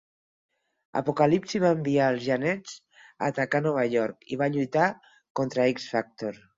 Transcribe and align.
Apocalipsi 1.01 1.61
va 1.65 1.71
enviar 1.77 2.09
els 2.15 2.25
Genets 2.29 2.75
a 3.27 3.31
atacar 3.31 3.65
Nova 3.69 3.87
York 3.95 4.35
i 4.37 4.43
va 4.45 4.53
lluitar 4.59 4.93
contra 5.43 5.73
X-Factor. 5.81 6.47